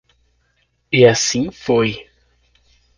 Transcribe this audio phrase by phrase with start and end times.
[0.91, 2.09] E assim foi.